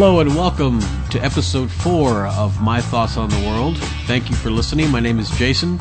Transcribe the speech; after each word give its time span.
Hello 0.00 0.20
and 0.20 0.34
welcome 0.34 0.80
to 1.10 1.18
episode 1.22 1.70
four 1.70 2.26
of 2.28 2.58
My 2.62 2.80
Thoughts 2.80 3.18
on 3.18 3.28
the 3.28 3.36
World. 3.46 3.76
Thank 4.06 4.30
you 4.30 4.34
for 4.34 4.50
listening. 4.50 4.90
My 4.90 4.98
name 4.98 5.18
is 5.18 5.28
Jason, 5.32 5.78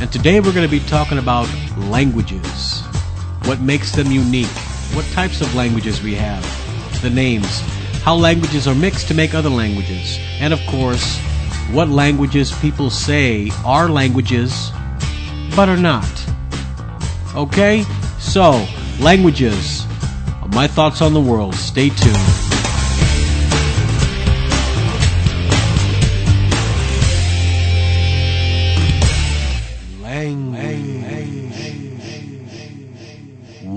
and 0.00 0.10
today 0.10 0.40
we're 0.40 0.52
going 0.52 0.68
to 0.68 0.78
be 0.80 0.80
talking 0.80 1.18
about 1.18 1.48
languages. 1.76 2.80
What 3.44 3.60
makes 3.60 3.92
them 3.92 4.10
unique? 4.10 4.50
What 4.94 5.04
types 5.12 5.40
of 5.40 5.54
languages 5.54 6.02
we 6.02 6.16
have? 6.16 6.42
The 7.02 7.10
names. 7.10 7.60
How 8.02 8.16
languages 8.16 8.66
are 8.66 8.74
mixed 8.74 9.06
to 9.06 9.14
make 9.14 9.32
other 9.32 9.48
languages. 9.48 10.18
And 10.40 10.52
of 10.52 10.58
course, 10.66 11.18
what 11.70 11.88
languages 11.88 12.50
people 12.58 12.90
say 12.90 13.52
are 13.64 13.88
languages, 13.88 14.72
but 15.54 15.68
are 15.68 15.76
not. 15.76 16.26
Okay? 17.36 17.84
So, 18.18 18.66
languages. 18.98 19.86
My 20.48 20.66
thoughts 20.66 21.00
on 21.00 21.14
the 21.14 21.20
world. 21.20 21.54
Stay 21.54 21.90
tuned. 21.90 22.51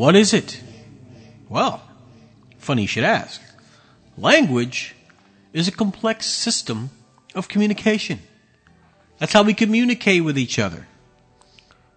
What 0.05 0.15
is 0.15 0.35
it? 0.35 0.61
Well, 1.49 1.81
funny 2.59 2.83
you 2.83 2.87
should 2.87 3.03
ask. 3.03 3.41
Language 4.19 4.93
is 5.51 5.67
a 5.67 5.71
complex 5.71 6.27
system 6.27 6.91
of 7.33 7.47
communication. 7.47 8.19
That's 9.17 9.33
how 9.33 9.41
we 9.41 9.55
communicate 9.55 10.23
with 10.23 10.37
each 10.37 10.59
other. 10.59 10.85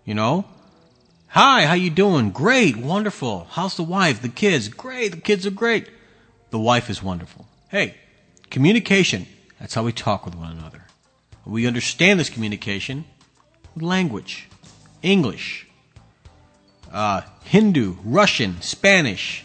You 0.06 0.14
know? 0.14 0.46
Hi, 1.26 1.66
how 1.66 1.74
you 1.74 1.90
doing? 1.90 2.30
Great, 2.30 2.78
wonderful. 2.78 3.46
How's 3.50 3.76
the 3.76 3.82
wife? 3.82 4.22
The 4.22 4.30
kids? 4.30 4.68
Great, 4.68 5.10
the 5.10 5.20
kids 5.20 5.44
are 5.44 5.50
great. 5.50 5.90
The 6.48 6.58
wife 6.58 6.88
is 6.88 7.02
wonderful. 7.02 7.46
Hey, 7.68 7.94
communication. 8.48 9.26
That's 9.60 9.74
how 9.74 9.82
we 9.82 9.92
talk 9.92 10.24
with 10.24 10.34
one 10.34 10.52
another. 10.52 10.86
We 11.44 11.66
understand 11.66 12.18
this 12.18 12.30
communication 12.30 13.04
with 13.74 13.82
language. 13.84 14.48
English, 15.02 15.67
uh, 16.92 17.22
Hindu, 17.44 17.96
Russian, 18.04 18.60
Spanish. 18.60 19.44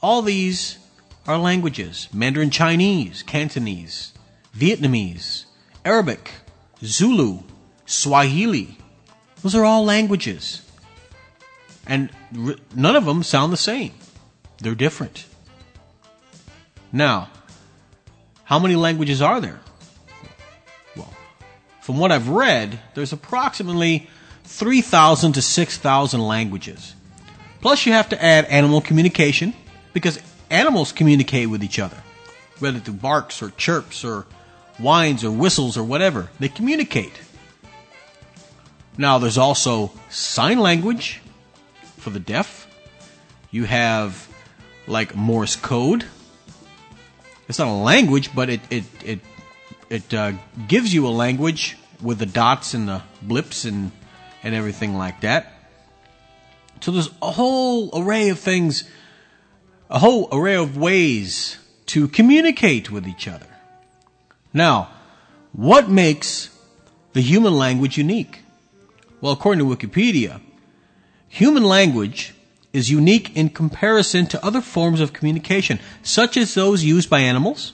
All 0.00 0.22
these 0.22 0.78
are 1.26 1.38
languages. 1.38 2.08
Mandarin 2.12 2.50
Chinese, 2.50 3.22
Cantonese, 3.22 4.12
Vietnamese, 4.56 5.44
Arabic, 5.84 6.32
Zulu, 6.82 7.40
Swahili. 7.86 8.78
Those 9.42 9.54
are 9.54 9.64
all 9.64 9.84
languages. 9.84 10.62
And 11.86 12.10
r- 12.36 12.56
none 12.74 12.96
of 12.96 13.04
them 13.04 13.22
sound 13.22 13.52
the 13.52 13.56
same. 13.56 13.92
They're 14.58 14.74
different. 14.74 15.26
Now, 16.92 17.30
how 18.44 18.58
many 18.58 18.76
languages 18.76 19.22
are 19.22 19.40
there? 19.40 19.60
Well, 20.96 21.12
from 21.80 21.98
what 21.98 22.12
I've 22.12 22.28
read, 22.28 22.78
there's 22.94 23.12
approximately 23.12 24.08
3,000 24.52 25.32
to 25.32 25.42
6,000 25.42 26.20
languages. 26.20 26.94
Plus, 27.62 27.86
you 27.86 27.92
have 27.92 28.10
to 28.10 28.22
add 28.22 28.44
animal 28.46 28.82
communication 28.82 29.54
because 29.94 30.20
animals 30.50 30.92
communicate 30.92 31.48
with 31.48 31.64
each 31.64 31.78
other, 31.78 31.96
whether 32.58 32.78
through 32.78 32.94
barks 32.94 33.42
or 33.42 33.50
chirps 33.50 34.04
or 34.04 34.26
whines 34.78 35.24
or 35.24 35.30
whistles 35.30 35.78
or 35.78 35.82
whatever. 35.82 36.28
They 36.38 36.48
communicate. 36.48 37.18
Now, 38.98 39.18
there's 39.18 39.38
also 39.38 39.90
sign 40.10 40.58
language 40.58 41.22
for 41.96 42.10
the 42.10 42.20
deaf. 42.20 42.66
You 43.50 43.64
have 43.64 44.28
like 44.86 45.16
Morse 45.16 45.56
code. 45.56 46.04
It's 47.48 47.58
not 47.58 47.68
a 47.68 47.70
language, 47.70 48.34
but 48.34 48.50
it 48.50 48.60
it 48.70 48.84
it 49.02 49.20
it 49.88 50.14
uh, 50.14 50.32
gives 50.68 50.92
you 50.92 51.06
a 51.06 51.10
language 51.10 51.76
with 52.02 52.18
the 52.18 52.26
dots 52.26 52.74
and 52.74 52.86
the 52.86 53.02
blips 53.22 53.64
and 53.64 53.92
and 54.42 54.54
everything 54.54 54.96
like 54.96 55.20
that. 55.20 55.52
So 56.80 56.90
there's 56.90 57.10
a 57.22 57.30
whole 57.30 57.90
array 57.98 58.28
of 58.28 58.40
things, 58.40 58.84
a 59.88 59.98
whole 59.98 60.28
array 60.32 60.56
of 60.56 60.76
ways 60.76 61.58
to 61.86 62.08
communicate 62.08 62.90
with 62.90 63.06
each 63.06 63.28
other. 63.28 63.46
Now, 64.52 64.90
what 65.52 65.88
makes 65.88 66.50
the 67.12 67.20
human 67.20 67.54
language 67.54 67.96
unique? 67.98 68.40
Well, 69.20 69.32
according 69.32 69.60
to 69.60 69.76
Wikipedia, 69.76 70.40
human 71.28 71.62
language 71.62 72.34
is 72.72 72.90
unique 72.90 73.36
in 73.36 73.50
comparison 73.50 74.26
to 74.26 74.44
other 74.44 74.60
forms 74.60 75.00
of 75.00 75.12
communication, 75.12 75.78
such 76.02 76.36
as 76.36 76.54
those 76.54 76.82
used 76.82 77.08
by 77.08 77.20
animals, 77.20 77.72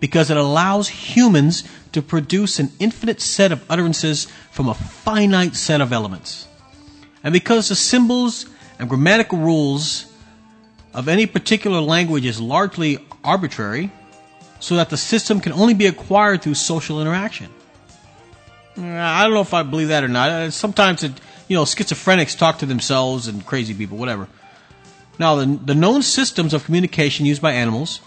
because 0.00 0.30
it 0.30 0.36
allows 0.36 0.88
humans 0.88 1.64
to 1.92 2.02
produce 2.02 2.58
an 2.58 2.70
infinite 2.78 3.20
set 3.20 3.52
of 3.52 3.64
utterances 3.70 4.26
from 4.50 4.68
a 4.68 4.74
finite 4.74 5.56
set 5.56 5.80
of 5.80 5.92
elements. 5.92 6.46
And 7.24 7.32
because 7.32 7.68
the 7.68 7.74
symbols 7.74 8.46
and 8.78 8.88
grammatical 8.88 9.38
rules 9.38 10.06
of 10.92 11.08
any 11.08 11.26
particular 11.26 11.80
language 11.80 12.24
is 12.26 12.40
largely 12.40 12.98
arbitrary, 13.24 13.90
so 14.60 14.76
that 14.76 14.90
the 14.90 14.96
system 14.96 15.40
can 15.40 15.52
only 15.52 15.74
be 15.74 15.86
acquired 15.86 16.42
through 16.42 16.54
social 16.54 17.00
interaction. 17.00 17.48
I 18.78 19.24
don't 19.24 19.34
know 19.34 19.40
if 19.40 19.54
I 19.54 19.62
believe 19.62 19.88
that 19.88 20.04
or 20.04 20.08
not. 20.08 20.30
Uh, 20.30 20.50
sometimes 20.50 21.02
it, 21.02 21.12
you 21.48 21.56
know, 21.56 21.64
schizophrenics 21.64 22.36
talk 22.36 22.58
to 22.58 22.66
themselves 22.66 23.26
and 23.28 23.44
crazy 23.44 23.74
people, 23.74 23.96
whatever. 23.96 24.28
Now, 25.18 25.36
the, 25.36 25.46
the 25.46 25.74
known 25.74 26.02
systems 26.02 26.52
of 26.52 26.64
communication 26.64 27.24
used 27.24 27.40
by 27.40 27.52
animals, 27.52 28.00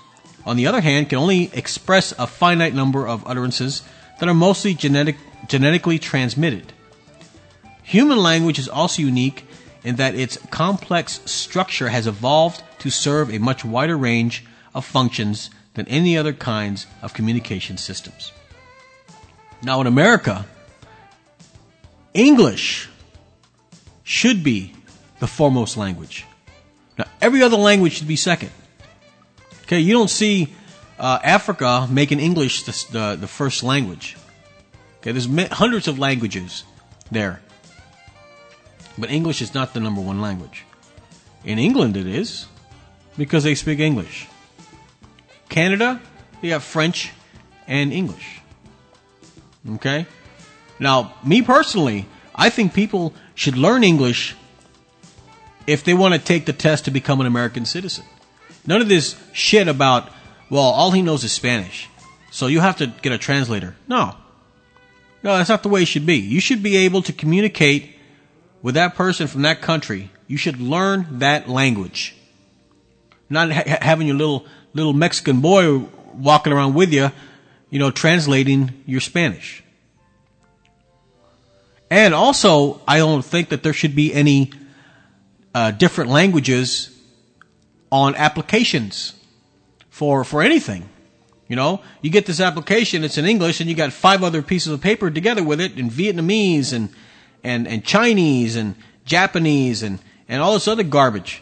on 0.46 0.58
the 0.58 0.68
other 0.68 0.82
hand, 0.82 1.10
can 1.10 1.18
only 1.18 1.50
express 1.54 2.14
a 2.18 2.28
finite 2.28 2.74
number 2.74 3.08
of 3.08 3.26
utterances 3.28 3.82
that 4.20 4.30
are 4.30 4.34
mostly 4.34 4.74
genetic, 4.74 5.18
genetically 5.48 6.00
transmitted. 6.00 6.74
Human 7.84 8.18
language 8.18 8.60
is 8.60 8.68
also 8.68 9.02
unique 9.02 9.46
in 9.84 9.96
that 9.96 10.16
its 10.16 10.38
complex 10.52 11.22
structure 11.26 11.90
has 11.90 12.08
evolved 12.08 12.62
to 12.80 12.90
serve 12.90 13.34
a 13.34 13.40
much 13.40 13.64
wider 13.66 13.98
range 13.98 14.46
of 14.74 14.86
functions 14.86 15.50
than 15.74 15.88
any 15.88 16.18
other 16.18 16.34
kinds 16.34 16.86
of 17.02 17.14
communication 17.14 17.78
systems. 17.78 18.32
Now, 19.64 19.82
in 19.82 19.88
America, 19.88 20.46
English 22.14 22.90
should 24.04 24.44
be 24.44 24.74
the 25.20 25.28
foremost 25.28 25.78
language. 25.78 26.26
Now, 26.98 27.06
every 27.22 27.44
other 27.44 27.58
language 27.58 27.94
should 27.94 28.08
be 28.08 28.16
second. 28.16 28.52
Okay, 29.69 29.81
you 29.81 29.94
don't 29.94 30.09
see 30.09 30.52
uh, 30.97 31.19
Africa 31.24 31.88
making 31.91 32.19
English 32.19 32.63
the, 32.63 32.72
the, 32.91 33.18
the 33.22 33.28
first 33.28 33.62
language. 33.62 34.18
Okay, 34.97 35.12
there's 35.12 35.28
hundreds 35.52 35.88
of 35.88 36.00
languages 36.00 36.63
there. 37.12 37.40
But 38.97 39.12
English 39.12 39.44
is 39.44 39.53
not 39.53 39.75
the 39.75 39.80
number 39.80 40.02
one 40.02 40.22
language. 40.22 40.66
In 41.46 41.59
England, 41.59 41.97
it 41.97 42.07
is, 42.07 42.47
because 43.16 43.44
they 43.44 43.53
speak 43.53 43.78
English. 43.78 44.28
Canada, 45.50 46.01
they 46.41 46.47
have 46.47 46.63
French 46.63 47.12
and 47.68 47.94
English. 47.94 48.41
Okay? 49.75 50.07
Now, 50.80 51.13
me 51.24 51.44
personally, 51.44 52.07
I 52.34 52.50
think 52.50 52.74
people 52.74 53.13
should 53.36 53.56
learn 53.56 53.84
English 53.84 54.36
if 55.68 55.84
they 55.84 55.94
want 55.94 56.16
to 56.16 56.19
take 56.19 56.47
the 56.47 56.53
test 56.53 56.86
to 56.86 56.91
become 56.91 57.22
an 57.22 57.28
American 57.28 57.66
citizen. 57.66 58.06
None 58.66 58.82
of 58.82 58.90
this 58.90 59.16
shit 59.34 59.68
about, 59.68 60.10
well, 60.50 60.64
all 60.64 60.92
he 60.92 61.02
knows 61.02 61.24
is 61.24 61.32
Spanish. 61.32 61.88
So 62.32 62.48
you 62.48 62.60
have 62.60 62.78
to 62.78 62.88
get 62.88 63.12
a 63.12 63.18
translator. 63.18 63.76
No. 63.88 64.16
No, 65.24 65.38
that's 65.38 65.50
not 65.50 65.64
the 65.64 65.70
way 65.70 65.82
it 65.82 65.88
should 65.88 66.06
be. 66.06 66.18
You 66.18 66.40
should 66.40 66.64
be 66.64 66.78
able 66.78 67.02
to 67.04 67.14
communicate 67.14 67.96
with 68.62 68.76
that 68.76 68.96
person 68.96 69.28
from 69.28 69.42
that 69.42 69.62
country. 69.62 70.12
You 70.28 70.38
should 70.38 70.62
learn 70.62 71.20
that 71.20 71.50
language. 71.50 72.16
Not 73.30 73.52
ha- 73.52 73.78
having 73.82 74.08
your 74.08 74.16
little 74.16 74.46
little 74.74 74.94
Mexican 74.94 75.42
boy 75.42 75.80
walking 76.14 76.54
around 76.54 76.74
with 76.74 76.94
you, 76.94 77.12
you 77.70 77.80
know, 77.80 77.92
translating 77.92 78.84
your 78.86 79.02
Spanish. 79.02 79.64
And 81.90 82.14
also, 82.14 82.82
I 82.88 82.98
don't 82.98 83.26
think 83.26 83.50
that 83.50 83.64
there 83.64 83.74
should 83.74 83.96
be 83.96 84.14
any 84.14 84.52
uh, 85.56 85.72
different 85.72 86.12
languages 86.12 86.96
on 87.91 88.15
applications 88.15 89.13
for 89.89 90.24
for 90.24 90.41
anything. 90.41 90.89
You 91.50 91.56
know, 91.56 91.81
you 92.03 92.12
get 92.12 92.27
this 92.27 92.39
application, 92.39 93.03
it's 93.03 93.18
in 93.18 93.25
English, 93.25 93.59
and 93.59 93.68
you 93.68 93.75
got 93.75 93.91
five 93.91 94.24
other 94.24 94.44
pieces 94.44 94.71
of 94.71 94.81
paper 94.81 95.09
together 95.09 95.44
with 95.44 95.59
it 95.59 95.80
in 95.80 95.89
Vietnamese 95.89 96.71
and, 96.71 96.89
and, 97.44 97.68
and 97.68 97.83
Chinese 97.83 98.56
and 98.56 98.75
Japanese 99.03 99.81
and, 99.81 99.97
and 100.27 100.44
all 100.44 100.53
this 100.53 100.68
other 100.68 100.83
garbage. 100.83 101.41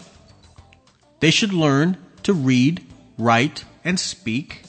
They 1.19 1.29
should 1.29 1.51
learn 1.51 1.97
to 2.23 2.31
read, 2.31 2.85
write, 3.17 3.65
and 3.83 3.99
speak 3.99 4.61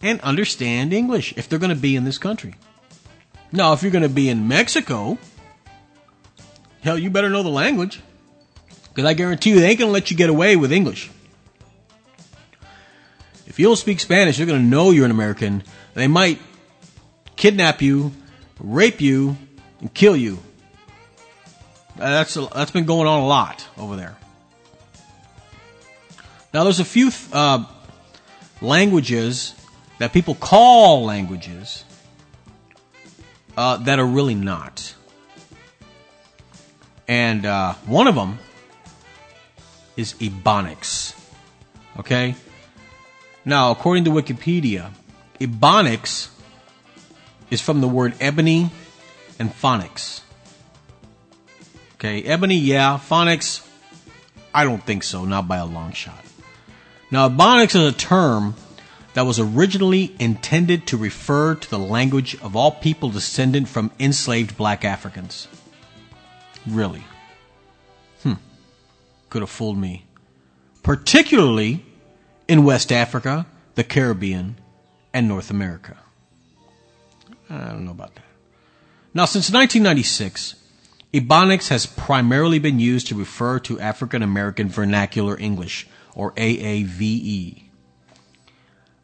and 0.00 0.20
understand 0.20 0.92
English 0.92 1.34
if 1.36 1.48
they're 1.48 1.58
going 1.58 1.74
to 1.74 1.80
be 1.80 1.96
in 1.96 2.04
this 2.04 2.18
country. 2.18 2.54
Now, 3.50 3.72
if 3.72 3.82
you're 3.82 3.90
going 3.90 4.02
to 4.02 4.08
be 4.08 4.28
in 4.28 4.46
Mexico, 4.46 5.18
hell, 6.82 6.96
you 6.96 7.10
better 7.10 7.30
know 7.30 7.42
the 7.42 7.48
language. 7.48 8.00
Because 8.90 9.04
I 9.04 9.14
guarantee 9.14 9.50
you, 9.50 9.60
they 9.60 9.70
ain't 9.70 9.80
going 9.80 9.88
to 9.88 9.92
let 9.92 10.12
you 10.12 10.16
get 10.16 10.30
away 10.30 10.54
with 10.54 10.70
English. 10.70 11.10
If 13.56 13.60
you 13.60 13.68
don't 13.68 13.76
speak 13.76 14.00
Spanish, 14.00 14.36
they're 14.36 14.44
going 14.44 14.60
to 14.60 14.68
know 14.68 14.90
you're 14.90 15.06
an 15.06 15.10
American. 15.10 15.62
They 15.94 16.08
might 16.08 16.38
kidnap 17.36 17.80
you, 17.80 18.12
rape 18.60 19.00
you, 19.00 19.38
and 19.80 19.94
kill 19.94 20.14
you. 20.14 20.40
That's 21.96 22.36
a, 22.36 22.48
that's 22.54 22.70
been 22.70 22.84
going 22.84 23.08
on 23.08 23.22
a 23.22 23.26
lot 23.26 23.66
over 23.78 23.96
there. 23.96 24.14
Now, 26.52 26.64
there's 26.64 26.80
a 26.80 26.84
few 26.84 27.10
uh, 27.32 27.64
languages 28.60 29.54
that 30.00 30.12
people 30.12 30.34
call 30.34 31.06
languages 31.06 31.82
uh, 33.56 33.78
that 33.78 33.98
are 33.98 34.06
really 34.06 34.34
not. 34.34 34.94
And 37.08 37.46
uh, 37.46 37.72
one 37.86 38.06
of 38.06 38.16
them 38.16 38.38
is 39.96 40.12
Ebonics. 40.12 41.18
Okay? 41.98 42.34
Now, 43.48 43.70
according 43.70 44.04
to 44.06 44.10
Wikipedia, 44.10 44.90
Ebonics 45.38 46.30
is 47.48 47.60
from 47.60 47.80
the 47.80 47.86
word 47.86 48.14
ebony 48.20 48.70
and 49.38 49.50
phonics. 49.50 50.22
Okay, 51.94 52.24
ebony, 52.24 52.56
yeah. 52.56 52.98
Phonics, 52.98 53.64
I 54.52 54.64
don't 54.64 54.82
think 54.82 55.04
so, 55.04 55.24
not 55.24 55.46
by 55.46 55.58
a 55.58 55.64
long 55.64 55.92
shot. 55.92 56.24
Now, 57.12 57.28
Ebonics 57.28 57.76
is 57.76 57.94
a 57.94 57.96
term 57.96 58.56
that 59.14 59.22
was 59.22 59.38
originally 59.38 60.12
intended 60.18 60.88
to 60.88 60.96
refer 60.96 61.54
to 61.54 61.70
the 61.70 61.78
language 61.78 62.34
of 62.42 62.56
all 62.56 62.72
people 62.72 63.10
descendant 63.10 63.68
from 63.68 63.92
enslaved 64.00 64.56
black 64.56 64.84
Africans. 64.84 65.46
Really? 66.66 67.04
Hmm. 68.24 68.34
Could 69.30 69.42
have 69.42 69.50
fooled 69.50 69.78
me. 69.78 70.04
Particularly 70.82 71.85
in 72.48 72.64
West 72.64 72.92
Africa, 72.92 73.46
the 73.74 73.84
Caribbean, 73.84 74.56
and 75.12 75.28
North 75.28 75.50
America. 75.50 75.96
I 77.48 77.68
don't 77.68 77.84
know 77.84 77.92
about 77.92 78.14
that. 78.14 78.24
Now, 79.14 79.24
since 79.24 79.50
1996, 79.50 80.56
Ebonics 81.14 81.68
has 81.68 81.86
primarily 81.86 82.58
been 82.58 82.78
used 82.78 83.06
to 83.08 83.14
refer 83.14 83.58
to 83.60 83.80
African 83.80 84.22
American 84.22 84.68
Vernacular 84.68 85.38
English, 85.38 85.86
or 86.14 86.32
AAVE, 86.32 87.62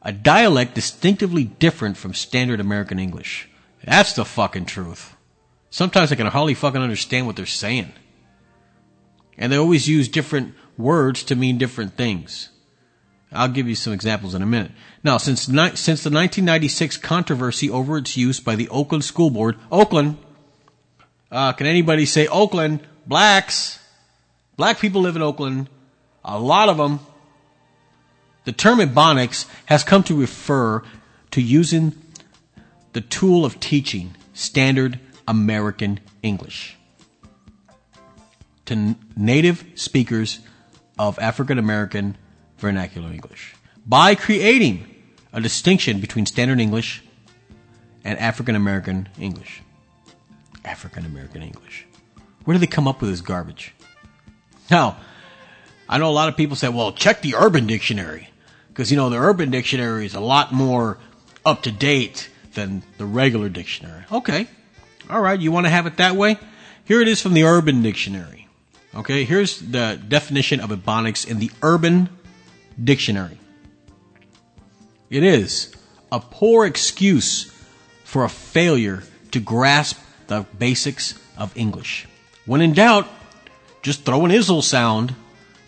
a 0.02 0.12
dialect 0.12 0.74
distinctively 0.74 1.44
different 1.44 1.96
from 1.96 2.12
standard 2.12 2.60
American 2.60 2.98
English. 2.98 3.48
That's 3.84 4.12
the 4.12 4.24
fucking 4.24 4.66
truth. 4.66 5.16
Sometimes 5.70 6.12
I 6.12 6.16
can 6.16 6.26
hardly 6.26 6.54
fucking 6.54 6.80
understand 6.80 7.26
what 7.26 7.36
they're 7.36 7.46
saying. 7.46 7.92
And 9.38 9.50
they 9.50 9.56
always 9.56 9.88
use 9.88 10.08
different 10.08 10.54
words 10.76 11.22
to 11.24 11.36
mean 11.36 11.56
different 11.56 11.96
things. 11.96 12.50
I'll 13.32 13.48
give 13.48 13.68
you 13.68 13.74
some 13.74 13.92
examples 13.92 14.34
in 14.34 14.42
a 14.42 14.46
minute. 14.46 14.72
Now, 15.02 15.16
since, 15.16 15.48
ni- 15.48 15.76
since 15.76 16.02
the 16.02 16.10
1996 16.10 16.96
controversy 16.98 17.70
over 17.70 17.98
its 17.98 18.16
use 18.16 18.40
by 18.40 18.56
the 18.56 18.68
Oakland 18.68 19.04
School 19.04 19.30
Board, 19.30 19.56
Oakland, 19.70 20.18
uh, 21.30 21.52
can 21.52 21.66
anybody 21.66 22.06
say 22.06 22.26
Oakland? 22.26 22.80
Blacks, 23.06 23.78
black 24.56 24.78
people 24.78 25.00
live 25.00 25.16
in 25.16 25.22
Oakland, 25.22 25.68
a 26.24 26.38
lot 26.38 26.68
of 26.68 26.76
them. 26.76 27.00
The 28.44 28.52
term 28.52 28.78
ebonics 28.78 29.46
has 29.66 29.84
come 29.84 30.02
to 30.04 30.16
refer 30.16 30.82
to 31.30 31.40
using 31.40 31.94
the 32.92 33.00
tool 33.00 33.44
of 33.44 33.58
teaching 33.60 34.14
standard 34.34 35.00
American 35.26 36.00
English 36.22 36.76
to 38.66 38.96
native 39.16 39.64
speakers 39.74 40.40
of 40.98 41.18
African 41.18 41.58
American 41.58 42.16
vernacular 42.62 43.10
English 43.12 43.54
by 43.84 44.14
creating 44.14 44.86
a 45.32 45.40
distinction 45.40 46.00
between 46.00 46.24
standard 46.24 46.60
English 46.60 47.02
and 48.04 48.18
African 48.18 48.54
American 48.54 49.08
English. 49.18 49.60
African 50.64 51.04
American 51.04 51.42
English. 51.42 51.86
Where 52.44 52.54
do 52.54 52.58
they 52.58 52.66
come 52.66 52.88
up 52.88 53.00
with 53.00 53.10
this 53.10 53.20
garbage? 53.20 53.74
Now, 54.70 54.96
I 55.88 55.98
know 55.98 56.08
a 56.08 56.14
lot 56.14 56.28
of 56.28 56.36
people 56.36 56.56
say, 56.56 56.68
well, 56.68 56.92
check 56.92 57.20
the 57.20 57.34
Urban 57.34 57.66
Dictionary. 57.66 58.28
Because, 58.68 58.90
you 58.90 58.96
know, 58.96 59.10
the 59.10 59.18
Urban 59.18 59.50
Dictionary 59.50 60.06
is 60.06 60.14
a 60.14 60.20
lot 60.20 60.52
more 60.52 60.98
up 61.44 61.62
to 61.64 61.72
date 61.72 62.30
than 62.54 62.82
the 62.96 63.04
regular 63.04 63.48
dictionary. 63.48 64.04
Okay. 64.10 64.46
All 65.10 65.20
right. 65.20 65.38
You 65.38 65.52
want 65.52 65.66
to 65.66 65.70
have 65.70 65.86
it 65.86 65.96
that 65.98 66.16
way? 66.16 66.38
Here 66.84 67.00
it 67.02 67.08
is 67.08 67.20
from 67.20 67.34
the 67.34 67.44
Urban 67.44 67.82
Dictionary. 67.82 68.48
Okay. 68.94 69.24
Here's 69.24 69.58
the 69.58 70.00
definition 70.08 70.60
of 70.60 70.70
ebonics 70.70 71.28
in 71.28 71.38
the 71.38 71.50
Urban 71.62 72.08
Dictionary. 72.82 73.38
It 75.10 75.22
is 75.22 75.74
a 76.10 76.20
poor 76.20 76.66
excuse 76.66 77.52
for 78.04 78.24
a 78.24 78.28
failure 78.28 79.02
to 79.30 79.40
grasp 79.40 79.98
the 80.26 80.46
basics 80.58 81.14
of 81.36 81.56
English. 81.56 82.06
When 82.46 82.60
in 82.60 82.72
doubt, 82.72 83.08
just 83.82 84.04
throw 84.04 84.24
an 84.24 84.30
izzle 84.30 84.62
sound 84.62 85.14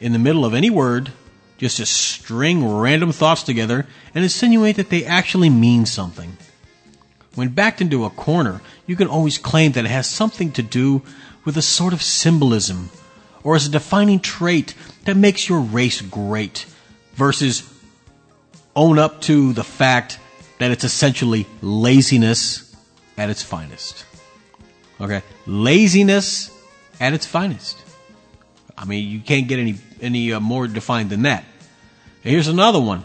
in 0.00 0.12
the 0.12 0.18
middle 0.18 0.44
of 0.44 0.54
any 0.54 0.70
word, 0.70 1.12
just 1.58 1.78
to 1.78 1.86
string 1.86 2.66
random 2.66 3.12
thoughts 3.12 3.42
together 3.42 3.86
and 4.14 4.24
insinuate 4.24 4.76
that 4.76 4.90
they 4.90 5.04
actually 5.04 5.50
mean 5.50 5.86
something. 5.86 6.36
When 7.34 7.48
backed 7.48 7.80
into 7.80 8.04
a 8.04 8.10
corner, 8.10 8.60
you 8.86 8.96
can 8.96 9.08
always 9.08 9.38
claim 9.38 9.72
that 9.72 9.84
it 9.84 9.90
has 9.90 10.08
something 10.08 10.52
to 10.52 10.62
do 10.62 11.02
with 11.44 11.56
a 11.56 11.62
sort 11.62 11.92
of 11.92 12.02
symbolism 12.02 12.90
or 13.42 13.56
as 13.56 13.66
a 13.66 13.70
defining 13.70 14.20
trait 14.20 14.74
that 15.04 15.16
makes 15.16 15.48
your 15.48 15.60
race 15.60 16.00
great 16.00 16.66
versus 17.14 17.70
own 18.76 18.98
up 18.98 19.20
to 19.22 19.52
the 19.52 19.64
fact 19.64 20.18
that 20.58 20.70
it's 20.70 20.84
essentially 20.84 21.46
laziness 21.62 22.74
at 23.16 23.30
its 23.30 23.42
finest. 23.42 24.04
Okay? 25.00 25.22
Laziness 25.46 26.50
at 27.00 27.12
its 27.12 27.26
finest. 27.26 27.78
I 28.76 28.84
mean, 28.84 29.08
you 29.08 29.20
can't 29.20 29.46
get 29.46 29.58
any 29.58 29.76
any 30.00 30.32
uh, 30.32 30.40
more 30.40 30.66
defined 30.66 31.10
than 31.10 31.22
that. 31.22 31.44
Here's 32.22 32.48
another 32.48 32.80
one. 32.80 33.04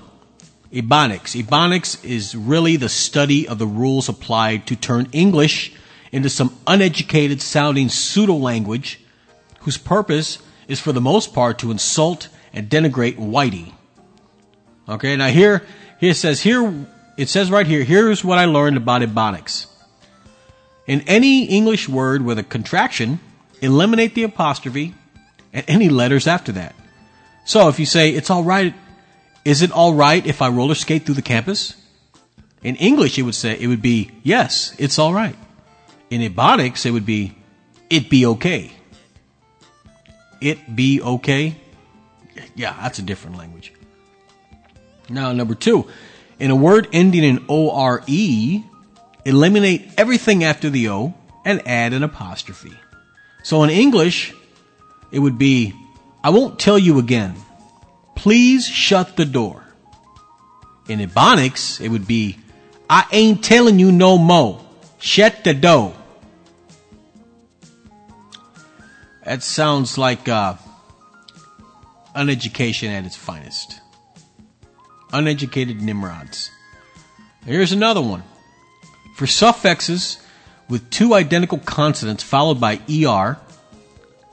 Ebonics. 0.72 1.42
Ebonics 1.42 2.04
is 2.04 2.36
really 2.36 2.76
the 2.76 2.90
study 2.90 3.48
of 3.48 3.58
the 3.60 3.66
rules 3.66 4.10
applied 4.10 4.68
to 4.68 4.76
turn 4.76 5.08
English 5.12 5.74
into 6.12 6.30
some 6.30 6.56
uneducated 6.68 7.42
sounding 7.42 7.90
pseudo 7.90 8.34
language 8.34 9.00
whose 9.62 9.78
purpose 9.78 10.40
is 10.68 10.80
for 10.80 10.92
the 10.92 11.02
most 11.02 11.34
part 11.34 11.60
to 11.60 11.72
insult 11.72 12.30
and 12.54 12.70
denigrate 12.70 13.18
whitey. 13.18 13.74
Okay, 14.90 15.16
now 15.16 15.28
here, 15.28 15.62
it 16.02 16.16
says, 16.16 16.42
here, 16.42 16.74
it 17.16 17.30
says 17.30 17.52
right 17.52 17.68
here, 17.68 17.84
here's 17.84 18.24
what 18.24 18.40
I 18.40 18.46
learned 18.46 18.76
about 18.76 19.04
Ebonics. 19.04 19.68
In 20.88 21.02
any 21.02 21.46
English 21.46 21.88
word 21.88 22.24
with 22.24 22.40
a 22.40 22.44
contraction, 22.44 23.20
eliminate 23.62 24.16
the 24.16 24.24
apostrophe 24.24 24.96
and 25.54 25.64
any 25.68 25.90
letters 25.90 26.26
after 26.26 26.52
that. 26.54 26.74
So 27.46 27.68
if 27.70 27.80
you 27.80 27.86
say, 27.86 28.10
it's 28.10 28.32
alright, 28.32 28.74
is 29.46 29.62
it 29.62 29.72
alright 29.72 30.26
if 30.26 30.42
I 30.42 30.50
roller 30.50 30.74
skate 30.74 31.06
through 31.06 31.16
the 31.16 31.22
campus? 31.22 31.76
In 32.64 32.76
English, 32.78 33.20
it 33.20 33.22
would 33.22 33.36
say, 33.36 33.60
it 33.60 33.68
would 33.68 33.84
be, 33.84 34.10
yes, 34.24 34.74
it's 34.80 34.98
alright. 34.98 35.36
In 36.10 36.22
Ebonics, 36.22 36.88
it 36.88 36.92
would 36.92 37.06
be, 37.06 37.38
it 37.92 38.10
be 38.10 38.26
okay. 38.26 38.72
It 40.42 40.76
be 40.76 41.00
okay? 41.00 41.58
Yeah, 42.56 42.76
that's 42.82 42.98
a 42.98 43.04
different 43.04 43.38
language. 43.38 43.72
Now, 45.10 45.32
number 45.32 45.56
two, 45.56 45.88
in 46.40 46.52
a 46.52 46.56
word 46.56 46.88
ending 46.94 47.24
in 47.24 47.46
ORE, 47.48 48.04
eliminate 49.26 49.90
everything 49.98 50.44
after 50.44 50.70
the 50.70 50.90
O 50.90 51.14
and 51.44 51.68
add 51.68 51.94
an 51.94 52.04
apostrophe. 52.04 52.74
So 53.44 53.64
in 53.64 53.70
English, 53.70 54.34
it 55.12 55.20
would 55.20 55.38
be, 55.38 55.74
I 56.24 56.30
won't 56.30 56.60
tell 56.60 56.78
you 56.78 57.00
again. 57.00 57.36
Please 58.16 58.68
shut 58.68 59.16
the 59.16 59.26
door. 59.26 59.64
In 60.88 61.00
Ebonics, 61.00 61.82
it 61.82 61.90
would 61.90 62.08
be, 62.08 62.38
I 62.90 63.06
ain't 63.12 63.44
telling 63.44 63.80
you 63.80 63.92
no 63.92 64.18
more. 64.18 64.64
Shut 65.00 65.44
the 65.44 65.54
door. 65.54 65.94
That 69.24 69.44
sounds 69.44 69.98
like 69.98 70.28
uh, 70.28 70.56
education 72.16 72.92
at 72.92 73.06
its 73.06 73.16
finest 73.16 73.80
uneducated 75.12 75.82
Nimrods. 75.82 76.52
Here's 77.46 77.72
another 77.72 78.02
one. 78.02 78.24
For 79.16 79.28
suffixes 79.28 80.22
with 80.70 80.90
two 80.90 81.14
identical 81.14 81.58
consonants 81.58 82.24
followed 82.24 82.60
by 82.60 82.80
ER, 82.90 83.38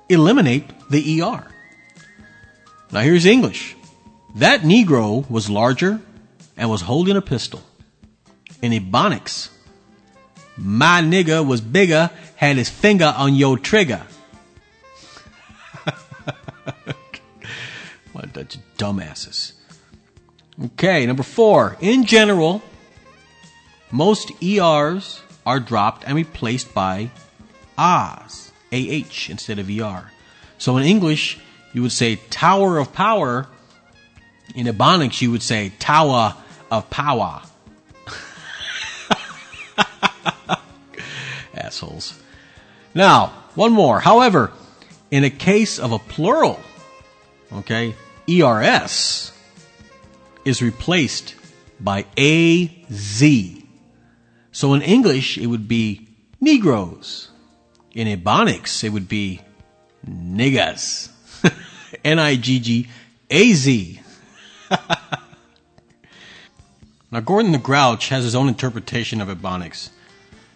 eliminate 0.09 0.71
the 0.91 1.23
ER. 1.23 1.47
Now 2.93 3.01
here's 3.01 3.27
English. 3.27 3.77
That 4.37 4.61
Negro 4.61 5.29
was 5.31 5.51
larger 5.51 6.01
and 6.57 6.71
was 6.71 6.83
holding 6.83 7.17
a 7.17 7.23
pistol. 7.23 7.63
In 8.63 8.73
Ebonics, 8.73 9.51
my 10.57 11.03
nigga 11.03 11.45
was 11.45 11.61
bigger, 11.61 12.11
had 12.37 12.57
his 12.57 12.71
finger 12.71 13.13
on 13.17 13.35
your 13.35 13.59
trigger. 13.59 14.03
what 18.13 18.25
a 18.25 18.29
bunch 18.29 18.57
of 18.57 18.63
dumbasses. 18.79 19.53
Okay, 20.65 21.05
number 21.05 21.23
four. 21.23 21.77
In 21.81 22.05
general, 22.07 22.63
most 23.91 24.33
ERs 24.43 25.21
are 25.45 25.61
dropped 25.61 26.05
and 26.05 26.17
replaced 26.17 26.73
by 26.73 27.11
ahs, 27.77 28.53
AH 28.73 29.27
instead 29.29 29.59
of 29.59 29.69
ER. 29.69 30.11
So 30.57 30.79
in 30.79 30.85
English, 30.85 31.39
you 31.75 31.83
would 31.83 31.93
say 31.93 32.17
Tower 32.31 32.79
of 32.79 32.95
Power. 32.95 33.47
In 34.55 34.67
Ebonics, 34.67 35.21
you 35.21 35.31
would 35.31 35.43
say 35.43 35.73
Tower 35.79 36.35
of 36.71 36.89
Power. 36.89 37.43
Assholes. 41.55 42.19
Now, 42.95 43.35
one 43.55 43.73
more. 43.73 44.01
However, 44.01 44.53
in 45.11 45.23
a 45.23 45.31
case 45.31 45.79
of 45.79 45.93
a 45.93 45.99
plural, 45.99 46.59
okay, 47.53 47.95
ERS 48.27 49.33
is 50.47 50.63
replaced 50.63 51.35
by 51.81 52.07
AZ. 52.17 53.23
So 54.53 54.73
in 54.73 54.81
English, 54.81 55.37
it 55.37 55.49
would 55.49 55.69
be 55.69 56.09
Negroes. 56.41 57.31
In 57.93 58.07
Ebonics, 58.07 58.85
it 58.85 58.91
would 58.91 59.09
be 59.09 59.41
niggas. 60.09 61.11
N 62.05 62.19
I 62.19 62.37
G 62.37 62.61
G 62.61 62.89
A 63.29 63.53
Z. 63.53 64.01
now, 67.11 67.21
Gordon 67.21 67.53
the 67.53 67.59
Grouch 67.59 68.09
has 68.11 68.25
his 68.25 68.35
own 68.35 68.49
interpretation 68.49 69.21
of 69.21 69.29
Ebonics. 69.29 69.91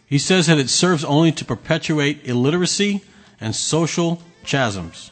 He 0.06 0.18
says 0.18 0.46
that 0.46 0.58
it 0.58 0.70
serves 0.70 1.04
only 1.04 1.32
to 1.32 1.44
perpetuate 1.44 2.26
illiteracy 2.26 3.02
and 3.40 3.54
social 3.54 4.22
chasms. 4.44 5.10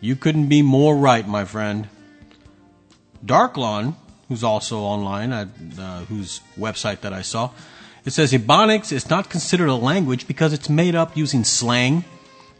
You 0.00 0.16
couldn't 0.16 0.48
be 0.48 0.62
more 0.62 0.96
right, 0.96 1.26
my 1.26 1.44
friend. 1.44 1.88
Darklon, 3.24 3.94
who's 4.28 4.42
also 4.42 4.80
online, 4.80 5.32
uh, 5.32 6.04
whose 6.06 6.40
website 6.58 7.00
that 7.00 7.12
I 7.12 7.22
saw, 7.22 7.50
it 8.04 8.12
says 8.12 8.32
Ebonics 8.32 8.92
is 8.92 9.08
not 9.08 9.30
considered 9.30 9.68
a 9.68 9.74
language 9.74 10.26
because 10.26 10.52
it's 10.52 10.68
made 10.68 10.94
up 10.94 11.16
using 11.16 11.44
slang, 11.44 12.04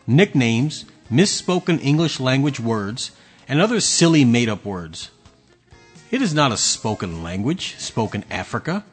nicknames, 0.07 0.85
misspoken 1.11 1.83
English 1.83 2.21
language 2.21 2.61
words, 2.61 3.11
and 3.49 3.61
other 3.61 3.81
silly 3.81 4.25
made 4.25 4.49
up 4.49 4.65
words. 4.65 5.11
It 6.11 6.23
is 6.23 6.33
not 6.33 6.53
a 6.53 6.57
spoken 6.57 7.23
language, 7.23 7.75
spoken 7.79 8.25
Africa, 8.31 8.85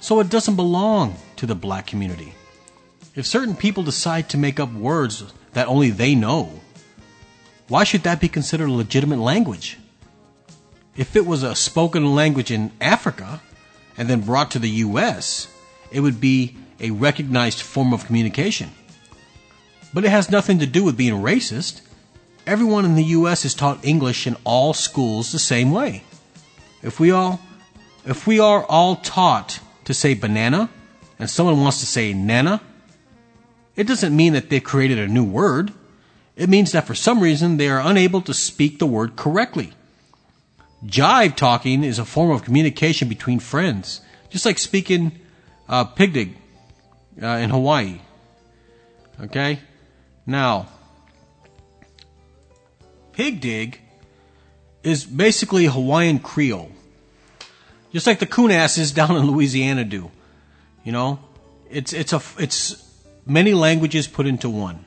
so 0.00 0.20
it 0.20 0.28
doesn't 0.28 0.56
belong 0.56 1.16
to 1.36 1.46
the 1.46 1.54
black 1.54 1.86
community. 1.86 2.34
If 3.14 3.26
certain 3.26 3.54
people 3.56 3.82
decide 3.82 4.28
to 4.30 4.38
make 4.38 4.58
up 4.58 4.72
words 4.72 5.24
that 5.52 5.68
only 5.68 5.90
they 5.90 6.14
know, 6.14 6.60
why 7.68 7.84
should 7.84 8.02
that 8.02 8.20
be 8.20 8.28
considered 8.28 8.68
a 8.68 8.72
legitimate 8.72 9.20
language? 9.20 9.78
If 10.96 11.16
it 11.16 11.26
was 11.26 11.42
a 11.42 11.54
spoken 11.54 12.14
language 12.14 12.50
in 12.50 12.70
Africa 12.80 13.40
and 13.96 14.08
then 14.08 14.20
brought 14.20 14.50
to 14.52 14.58
the 14.58 14.68
US, 14.68 15.48
it 15.90 16.00
would 16.00 16.20
be 16.20 16.56
a 16.80 16.90
recognized 16.90 17.60
form 17.60 17.92
of 17.94 18.04
communication. 18.04 18.70
But 19.94 20.04
it 20.04 20.10
has 20.10 20.30
nothing 20.30 20.58
to 20.58 20.66
do 20.66 20.84
with 20.84 20.96
being 20.96 21.14
racist. 21.14 21.80
Everyone 22.46 22.84
in 22.84 22.94
the 22.94 23.04
US 23.04 23.44
is 23.44 23.54
taught 23.54 23.84
English 23.84 24.26
in 24.26 24.36
all 24.44 24.74
schools 24.74 25.32
the 25.32 25.38
same 25.38 25.70
way. 25.70 26.02
If 26.82 26.98
we 27.00 27.10
all 27.10 27.40
if 28.04 28.26
we 28.26 28.40
are 28.40 28.64
all 28.64 28.96
taught 28.96 29.60
to 29.84 29.94
say 29.94 30.14
banana 30.14 30.68
and 31.18 31.30
someone 31.30 31.60
wants 31.60 31.78
to 31.80 31.86
say 31.86 32.12
nana, 32.12 32.60
it 33.76 33.86
doesn't 33.86 34.14
mean 34.14 34.32
that 34.32 34.50
they've 34.50 34.62
created 34.62 34.98
a 34.98 35.06
new 35.06 35.24
word. 35.24 35.72
It 36.36 36.48
means 36.48 36.72
that 36.72 36.86
for 36.86 36.94
some 36.94 37.20
reason 37.20 37.56
they 37.56 37.68
are 37.68 37.80
unable 37.80 38.20
to 38.22 38.34
speak 38.34 38.78
the 38.78 38.86
word 38.86 39.16
correctly. 39.16 39.72
Jive 40.84 41.36
talking 41.36 41.84
is 41.84 41.98
a 41.98 42.04
form 42.04 42.30
of 42.30 42.44
communication 42.44 43.08
between 43.08 43.38
friends, 43.38 44.00
just 44.30 44.44
like 44.44 44.58
speaking 44.58 45.12
uh, 45.68 45.84
pigdig 45.84 46.34
uh, 47.22 47.26
in 47.26 47.50
Hawaii. 47.50 48.00
Okay? 49.20 49.60
Now, 50.26 50.66
pigdig 53.12 53.76
is 54.82 55.04
basically 55.04 55.66
Hawaiian 55.66 56.18
Creole, 56.18 56.72
just 57.92 58.06
like 58.06 58.18
the 58.18 58.26
coonasses 58.26 58.90
down 59.00 59.16
in 59.16 59.30
Louisiana 59.30 59.84
do. 59.84 60.10
You 60.84 60.90
know, 60.90 61.20
it's 61.70 61.92
it's 61.92 62.12
a 62.12 62.20
it's 62.38 62.92
many 63.24 63.54
languages 63.54 64.08
put 64.08 64.26
into 64.26 64.50
one. 64.50 64.84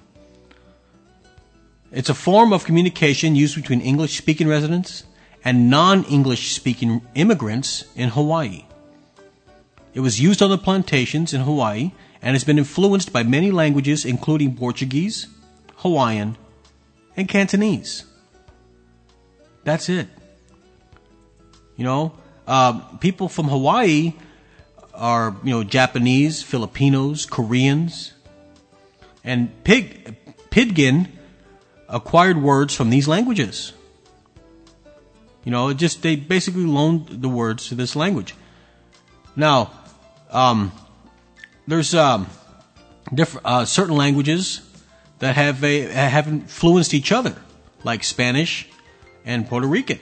It's 1.91 2.09
a 2.09 2.13
form 2.13 2.51
of 2.51 2.65
communication 2.65 3.37
used 3.37 3.55
between 3.55 3.79
English 3.79 4.17
speaking 4.17 4.49
residents 4.49 5.05
and 5.45 5.69
non 5.69 6.03
English 6.05 6.53
speaking 6.53 7.01
immigrants 7.13 7.85
in 7.95 8.09
Hawaii. 8.09 8.65
It 9.93 9.99
was 10.01 10.19
used 10.19 10.41
on 10.41 10.49
the 10.49 10.57
plantations 10.57 11.33
in 11.33 11.41
Hawaii 11.41 11.91
and 12.21 12.33
has 12.33 12.43
been 12.43 12.57
influenced 12.57 13.13
by 13.13 13.23
many 13.23 13.51
languages, 13.51 14.03
including 14.03 14.57
Portuguese, 14.57 15.27
Hawaiian, 15.77 16.35
and 17.15 17.29
Cantonese. 17.29 18.03
That's 19.63 19.87
it. 19.87 20.07
You 21.77 21.85
know, 21.85 22.13
uh, 22.47 22.79
people 22.99 23.29
from 23.29 23.47
Hawaii 23.47 24.13
are, 24.93 25.35
you 25.43 25.51
know, 25.51 25.63
Japanese, 25.63 26.41
Filipinos, 26.41 27.25
Koreans, 27.25 28.13
and 29.23 29.63
Pig, 29.63 30.15
Pidgin 30.49 31.07
acquired 31.87 32.41
words 32.41 32.73
from 32.73 32.89
these 32.89 33.07
languages. 33.07 33.73
You 35.45 35.51
know, 35.51 35.69
it 35.69 35.75
just 35.75 36.01
they 36.01 36.15
basically 36.15 36.65
loaned 36.65 37.07
the 37.07 37.29
words 37.29 37.69
to 37.69 37.75
this 37.75 37.95
language. 37.95 38.33
Now, 39.35 39.71
um, 40.31 40.71
there's 41.67 41.93
um, 41.93 42.27
different 43.13 43.45
uh, 43.45 43.65
certain 43.65 43.95
languages 43.95 44.61
that 45.19 45.35
have 45.35 45.63
a, 45.63 45.81
have 45.81 46.27
influenced 46.27 46.93
each 46.93 47.11
other, 47.11 47.35
like 47.83 48.03
Spanish 48.03 48.67
and 49.23 49.47
Puerto 49.47 49.67
Rican 49.67 49.99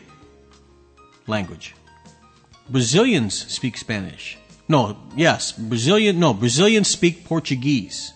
language. 1.27 1.75
Brazilians 2.69 3.51
speak 3.51 3.77
Spanish. 3.77 4.37
No, 4.69 4.97
yes, 5.15 5.51
Brazilian. 5.51 6.19
No, 6.19 6.33
Brazilians 6.33 6.87
speak 6.87 7.25
Portuguese. 7.25 8.13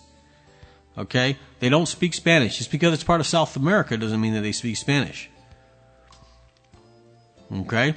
Okay, 0.96 1.36
they 1.60 1.68
don't 1.68 1.86
speak 1.86 2.14
Spanish. 2.14 2.56
Just 2.56 2.70
because 2.70 2.94
it's 2.94 3.04
part 3.04 3.20
of 3.20 3.26
South 3.26 3.54
America 3.54 3.98
doesn't 3.98 4.20
mean 4.20 4.32
that 4.32 4.40
they 4.40 4.52
speak 4.52 4.78
Spanish. 4.78 5.28
Okay? 7.52 7.94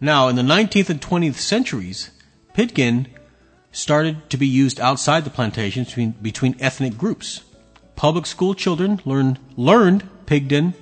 Now, 0.00 0.28
in 0.28 0.36
the 0.36 0.42
19th 0.42 0.90
and 0.90 1.00
20th 1.00 1.34
centuries, 1.34 2.10
Pidgin 2.54 3.06
started 3.72 4.28
to 4.30 4.36
be 4.36 4.46
used 4.46 4.80
outside 4.80 5.24
the 5.24 5.30
plantations 5.30 5.88
between, 5.88 6.10
between 6.12 6.56
ethnic 6.58 6.96
groups. 6.96 7.42
Public 7.96 8.26
school 8.26 8.54
children 8.54 9.00
learned, 9.04 9.38
learned 9.56 10.08
Pidgin, 10.26 10.74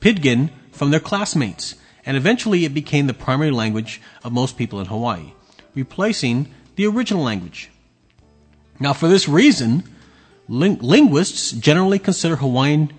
Pidgin 0.00 0.50
from 0.72 0.90
their 0.90 1.00
classmates, 1.00 1.74
and 2.04 2.16
eventually 2.16 2.64
it 2.64 2.74
became 2.74 3.06
the 3.06 3.14
primary 3.14 3.50
language 3.50 4.00
of 4.22 4.32
most 4.32 4.58
people 4.58 4.78
in 4.78 4.86
Hawaii, 4.86 5.32
replacing 5.74 6.48
the 6.76 6.86
original 6.86 7.22
language. 7.22 7.70
Now, 8.78 8.92
for 8.92 9.08
this 9.08 9.28
reason, 9.28 9.84
ling- 10.48 10.80
linguists 10.80 11.52
generally 11.52 11.98
consider 11.98 12.36
Hawaiian 12.36 12.92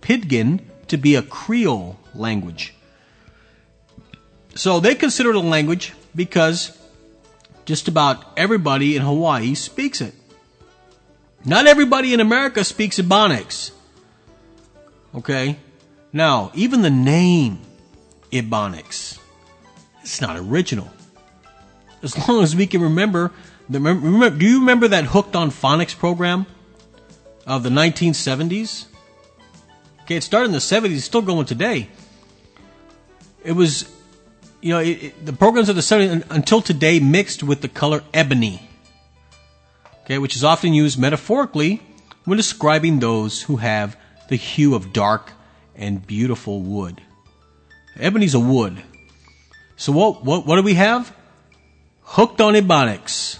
Pidgin 0.00 0.60
to 0.88 0.96
be 0.96 1.14
a 1.14 1.22
Creole 1.22 1.98
language. 2.14 2.74
So 4.54 4.80
they 4.80 4.94
consider 4.94 5.30
it 5.30 5.36
a 5.36 5.40
language 5.40 5.92
because 6.14 6.76
just 7.64 7.86
about 7.86 8.24
everybody 8.36 8.96
in 8.96 9.02
Hawaii 9.02 9.54
speaks 9.54 10.00
it. 10.00 10.14
Not 11.44 11.66
everybody 11.66 12.12
in 12.12 12.20
America 12.20 12.64
speaks 12.64 12.98
Ebonics. 12.98 13.72
Okay? 15.14 15.56
Now, 16.12 16.50
even 16.54 16.82
the 16.82 16.90
name 16.90 17.60
Ebonics, 18.32 19.18
it's 20.02 20.20
not 20.20 20.36
original. 20.36 20.90
As 22.02 22.28
long 22.28 22.42
as 22.42 22.56
we 22.56 22.66
can 22.66 22.80
remember, 22.80 23.32
remember 23.68 24.30
do 24.30 24.46
you 24.46 24.60
remember 24.60 24.88
that 24.88 25.04
Hooked 25.04 25.36
on 25.36 25.50
Phonics 25.50 25.96
program 25.96 26.46
of 27.46 27.62
the 27.62 27.70
1970s? 27.70 28.86
Okay, 30.02 30.16
it 30.16 30.22
started 30.22 30.46
in 30.46 30.52
the 30.52 30.58
70s, 30.58 31.00
still 31.00 31.22
going 31.22 31.44
today. 31.44 31.88
It 33.44 33.52
was 33.52 33.90
you 34.60 34.72
know, 34.72 34.80
it, 34.80 35.02
it, 35.02 35.26
the 35.26 35.32
programs 35.32 35.68
of 35.68 35.76
the 35.76 35.82
70s 35.82 36.24
until 36.30 36.60
today 36.60 36.98
mixed 37.00 37.42
with 37.42 37.60
the 37.60 37.68
color 37.68 38.02
ebony, 38.12 38.68
okay, 40.04 40.18
which 40.18 40.36
is 40.36 40.44
often 40.44 40.74
used 40.74 40.98
metaphorically 40.98 41.82
when 42.24 42.36
describing 42.36 42.98
those 42.98 43.42
who 43.42 43.56
have 43.56 43.96
the 44.28 44.36
hue 44.36 44.74
of 44.74 44.92
dark 44.92 45.32
and 45.76 46.06
beautiful 46.06 46.60
wood. 46.60 47.00
Ebony's 47.96 48.34
a 48.34 48.40
wood. 48.40 48.82
So 49.76 49.92
what, 49.92 50.24
what, 50.24 50.44
what 50.44 50.56
do 50.56 50.62
we 50.62 50.74
have? 50.74 51.14
Hooked 52.02 52.40
on 52.40 52.54
Ebonics. 52.54 53.38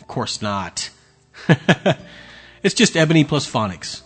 Of 0.00 0.08
course 0.08 0.42
not. 0.42 0.90
it's 2.62 2.74
just 2.74 2.96
ebony 2.96 3.24
plus 3.24 3.50
phonics. 3.50 4.02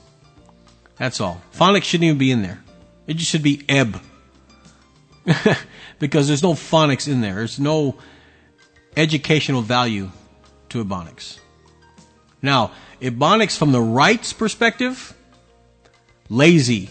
That's 0.96 1.20
all. 1.20 1.40
Phonics 1.54 1.84
shouldn't 1.84 2.06
even 2.06 2.18
be 2.18 2.30
in 2.30 2.42
there. 2.42 2.62
It 3.06 3.16
just 3.16 3.30
should 3.30 3.42
be 3.42 3.64
eb 3.68 4.00
because 5.98 6.28
there's 6.28 6.42
no 6.42 6.54
phonics 6.54 7.08
in 7.08 7.20
there. 7.20 7.34
There's 7.34 7.58
no 7.58 7.96
educational 8.96 9.62
value 9.62 10.10
to 10.70 10.84
Ebonics. 10.84 11.38
Now, 12.42 12.72
Ebonics 13.00 13.56
from 13.56 13.72
the 13.72 13.80
right's 13.80 14.32
perspective, 14.32 15.14
lazy, 16.28 16.90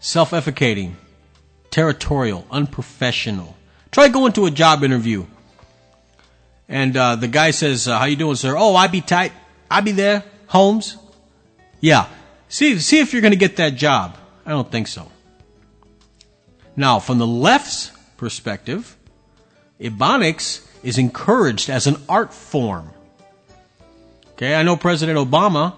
self-efficating, 0.00 0.96
territorial, 1.70 2.46
unprofessional. 2.50 3.56
Try 3.90 4.08
going 4.08 4.32
to 4.34 4.46
a 4.46 4.50
job 4.50 4.84
interview. 4.84 5.26
And 6.68 6.96
uh, 6.96 7.16
the 7.16 7.28
guy 7.28 7.50
says, 7.50 7.86
uh, 7.86 7.98
"How 7.98 8.06
you 8.06 8.16
doing, 8.16 8.36
sir?" 8.36 8.54
"Oh, 8.56 8.74
I 8.74 8.86
be 8.86 9.00
tight. 9.00 9.32
I 9.70 9.80
be 9.80 9.92
there." 9.92 10.24
Holmes. 10.46 10.96
Yeah. 11.80 12.06
See, 12.48 12.78
see 12.78 13.00
if 13.00 13.12
you're 13.12 13.22
going 13.22 13.32
to 13.32 13.38
get 13.38 13.56
that 13.56 13.74
job. 13.74 14.16
I 14.46 14.50
don't 14.50 14.70
think 14.70 14.86
so. 14.86 15.10
Now, 16.76 16.98
from 16.98 17.18
the 17.18 17.26
left's 17.26 17.92
perspective, 18.16 18.96
Ebonics 19.80 20.66
is 20.82 20.98
encouraged 20.98 21.68
as 21.68 21.86
an 21.86 21.96
art 22.08 22.32
form. 22.32 22.90
Okay, 24.32 24.54
I 24.54 24.62
know 24.62 24.76
President 24.76 25.18
Obama 25.18 25.74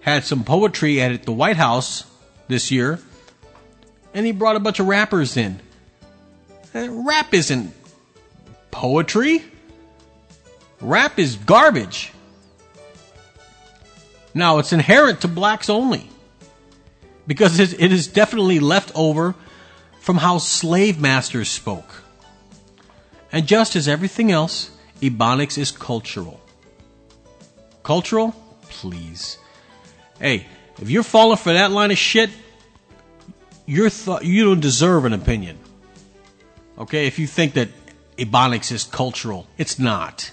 had 0.00 0.24
some 0.24 0.44
poetry 0.44 1.00
at 1.00 1.24
the 1.24 1.32
White 1.32 1.56
House 1.56 2.04
this 2.48 2.70
year, 2.70 2.98
and 4.12 4.24
he 4.24 4.32
brought 4.32 4.56
a 4.56 4.60
bunch 4.60 4.80
of 4.80 4.86
rappers 4.86 5.36
in. 5.36 5.60
Uh, 6.74 6.88
rap 6.90 7.32
isn't 7.34 7.72
poetry. 8.70 9.42
Rap 10.80 11.18
is 11.18 11.36
garbage. 11.36 12.12
Now, 14.34 14.58
it's 14.58 14.72
inherent 14.72 15.20
to 15.20 15.28
blacks 15.28 15.70
only 15.70 16.10
because 17.26 17.60
it 17.60 17.92
is 17.92 18.08
definitely 18.08 18.58
left 18.58 18.90
over 18.94 19.34
from 20.04 20.18
how 20.18 20.36
slave 20.36 21.00
masters 21.00 21.48
spoke. 21.48 22.02
And 23.32 23.46
just 23.46 23.74
as 23.74 23.88
everything 23.88 24.30
else, 24.30 24.70
Ebonics 25.00 25.56
is 25.56 25.70
cultural. 25.70 26.42
Cultural? 27.82 28.36
Please. 28.68 29.38
Hey, 30.20 30.46
if 30.78 30.90
you're 30.90 31.04
falling 31.04 31.38
for 31.38 31.54
that 31.54 31.70
line 31.70 31.90
of 31.90 31.96
shit, 31.96 32.28
you're 33.64 33.88
th- 33.88 34.24
you 34.24 34.44
don't 34.44 34.60
deserve 34.60 35.06
an 35.06 35.14
opinion. 35.14 35.58
Okay, 36.78 37.06
if 37.06 37.18
you 37.18 37.26
think 37.26 37.54
that 37.54 37.70
Ebonics 38.18 38.70
is 38.72 38.84
cultural, 38.84 39.46
it's 39.56 39.78
not. 39.78 40.32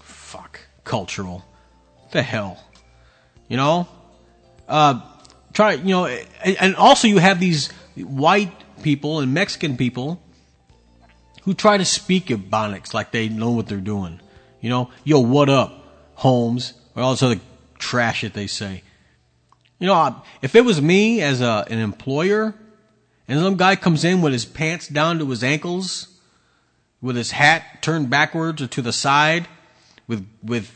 Fuck, 0.00 0.60
cultural. 0.84 1.46
The 2.10 2.20
hell, 2.20 2.62
you 3.48 3.56
know? 3.56 3.88
Uh, 4.68 5.00
try, 5.54 5.72
you 5.72 5.94
know, 5.94 6.04
and 6.04 6.76
also 6.76 7.08
you 7.08 7.16
have 7.16 7.40
these 7.40 7.70
white 8.04 8.52
people 8.82 9.20
and 9.20 9.34
Mexican 9.34 9.76
people 9.76 10.22
who 11.42 11.54
try 11.54 11.76
to 11.76 11.84
speak 11.84 12.26
Ebonics 12.26 12.92
like 12.92 13.10
they 13.10 13.28
know 13.28 13.50
what 13.50 13.66
they're 13.66 13.78
doing. 13.78 14.20
You 14.60 14.70
know, 14.70 14.90
yo, 15.04 15.20
what 15.20 15.48
up, 15.48 16.12
Holmes, 16.14 16.74
or 16.94 17.02
all 17.02 17.12
this 17.12 17.22
other 17.22 17.40
trash 17.78 18.22
that 18.22 18.34
they 18.34 18.46
say. 18.46 18.82
You 19.78 19.86
know, 19.86 20.22
if 20.42 20.56
it 20.56 20.64
was 20.64 20.82
me 20.82 21.22
as 21.22 21.40
a, 21.40 21.64
an 21.70 21.78
employer, 21.78 22.54
and 23.28 23.40
some 23.40 23.56
guy 23.56 23.76
comes 23.76 24.04
in 24.04 24.20
with 24.20 24.32
his 24.32 24.44
pants 24.44 24.88
down 24.88 25.18
to 25.20 25.30
his 25.30 25.44
ankles, 25.44 26.08
with 27.00 27.16
his 27.16 27.30
hat 27.30 27.82
turned 27.82 28.10
backwards 28.10 28.60
or 28.60 28.66
to 28.66 28.82
the 28.82 28.92
side, 28.92 29.46
with 30.08 30.26
with 30.42 30.74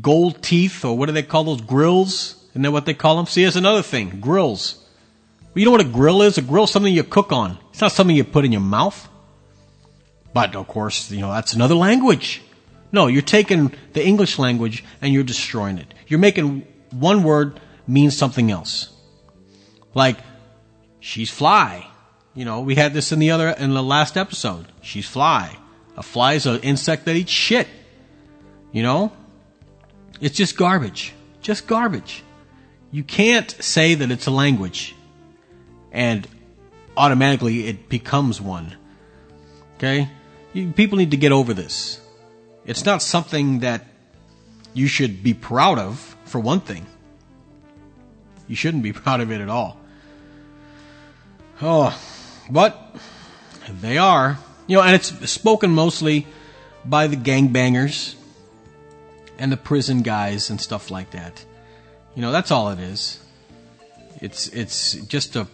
gold 0.00 0.42
teeth 0.42 0.84
or 0.84 0.96
what 0.96 1.06
do 1.06 1.12
they 1.12 1.22
call 1.22 1.44
those 1.44 1.60
grills? 1.60 2.46
Isn't 2.50 2.62
that 2.62 2.70
what 2.70 2.86
they 2.86 2.94
call 2.94 3.16
them? 3.16 3.26
See, 3.26 3.44
that's 3.44 3.56
another 3.56 3.82
thing, 3.82 4.20
grills. 4.20 4.84
You 5.58 5.64
know 5.64 5.72
what 5.72 5.80
a 5.80 5.84
grill 5.84 6.22
is? 6.22 6.38
A 6.38 6.42
grill 6.42 6.64
is 6.64 6.70
something 6.70 6.94
you 6.94 7.02
cook 7.02 7.32
on. 7.32 7.58
It's 7.70 7.80
not 7.80 7.90
something 7.90 8.14
you 8.14 8.22
put 8.22 8.44
in 8.44 8.52
your 8.52 8.60
mouth. 8.60 9.08
But 10.32 10.54
of 10.54 10.68
course, 10.68 11.10
you 11.10 11.20
know 11.20 11.32
that's 11.32 11.52
another 11.52 11.74
language. 11.74 12.42
No, 12.92 13.08
you're 13.08 13.22
taking 13.22 13.74
the 13.92 14.06
English 14.06 14.38
language 14.38 14.84
and 15.02 15.12
you're 15.12 15.24
destroying 15.24 15.78
it. 15.78 15.92
You're 16.06 16.20
making 16.20 16.64
one 16.90 17.24
word 17.24 17.60
mean 17.88 18.12
something 18.12 18.52
else. 18.52 18.90
Like, 19.94 20.18
she's 21.00 21.30
fly. 21.30 21.86
You 22.34 22.44
know, 22.44 22.60
we 22.60 22.76
had 22.76 22.94
this 22.94 23.10
in 23.10 23.18
the 23.18 23.32
other, 23.32 23.48
in 23.48 23.74
the 23.74 23.82
last 23.82 24.16
episode. 24.16 24.66
She's 24.80 25.08
fly. 25.08 25.56
A 25.96 26.04
fly 26.04 26.34
is 26.34 26.46
an 26.46 26.60
insect 26.60 27.04
that 27.06 27.16
eats 27.16 27.32
shit. 27.32 27.66
You 28.70 28.84
know? 28.84 29.12
It's 30.20 30.36
just 30.36 30.56
garbage. 30.56 31.14
Just 31.42 31.66
garbage. 31.66 32.22
You 32.92 33.02
can't 33.02 33.50
say 33.60 33.96
that 33.96 34.10
it's 34.10 34.26
a 34.26 34.30
language 34.30 34.94
and 35.92 36.26
automatically 36.96 37.66
it 37.66 37.88
becomes 37.88 38.40
one. 38.40 38.76
Okay? 39.76 40.08
You, 40.52 40.72
people 40.72 40.98
need 40.98 41.12
to 41.12 41.16
get 41.16 41.32
over 41.32 41.54
this. 41.54 42.00
It's 42.66 42.84
not 42.84 43.02
something 43.02 43.60
that 43.60 43.86
you 44.74 44.86
should 44.86 45.22
be 45.22 45.34
proud 45.34 45.78
of, 45.78 46.16
for 46.24 46.38
one 46.38 46.60
thing. 46.60 46.86
You 48.46 48.56
shouldn't 48.56 48.82
be 48.82 48.92
proud 49.04 49.20
of 49.20 49.30
it 49.30 49.40
at 49.40 49.48
all. 49.48 49.78
Oh, 51.60 51.98
but 52.50 52.96
they 53.68 53.98
are. 53.98 54.38
You 54.66 54.76
know, 54.76 54.82
and 54.82 54.94
it's 54.94 55.30
spoken 55.30 55.70
mostly 55.70 56.26
by 56.84 57.06
the 57.06 57.16
gangbangers 57.16 58.14
and 59.38 59.50
the 59.50 59.56
prison 59.56 60.02
guys 60.02 60.50
and 60.50 60.60
stuff 60.60 60.90
like 60.90 61.10
that. 61.12 61.44
You 62.14 62.22
know, 62.22 62.32
that's 62.32 62.50
all 62.50 62.70
it 62.70 62.78
is. 62.78 63.20
It's 64.20 64.48
it's 64.48 64.94
just 64.94 65.36
a 65.36 65.46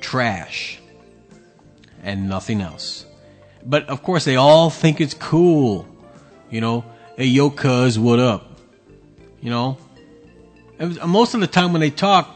trash 0.00 0.80
and 2.02 2.28
nothing 2.28 2.60
else. 2.60 3.06
But 3.64 3.88
of 3.88 4.02
course, 4.02 4.24
they 4.24 4.36
all 4.36 4.70
think 4.70 5.00
it's 5.00 5.14
cool 5.14 5.88
you 6.50 6.60
know, 6.60 6.84
hey, 7.16 7.26
yo, 7.26 7.50
cuz, 7.50 7.98
what 7.98 8.18
up? 8.18 8.60
You 9.40 9.50
know, 9.50 9.78
most 11.06 11.34
of 11.34 11.40
the 11.40 11.46
time 11.46 11.72
when 11.72 11.80
they 11.80 11.90
talk, 11.90 12.30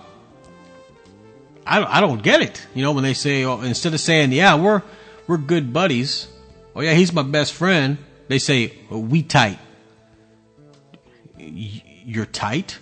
I, 1.67 1.99
I 1.99 2.01
don't 2.01 2.23
get 2.23 2.41
it. 2.41 2.67
You 2.75 2.83
know, 2.83 2.93
when 2.93 3.05
they 3.05 3.15
say, 3.15 3.45
oh, 3.45 3.61
instead 3.61 3.95
of 3.95 4.01
saying, 4.01 4.33
yeah, 4.33 4.57
we're, 4.57 4.83
we're 5.27 5.39
good 5.39 5.73
buddies. 5.73 6.27
Oh 6.75 6.81
yeah, 6.81 6.95
he's 6.95 7.13
my 7.13 7.23
best 7.23 7.53
friend. 7.53 7.99
They 8.29 8.39
say, 8.39 8.75
we 8.91 9.23
tight. 9.23 9.59
You're 11.39 12.27
tight? 12.27 12.79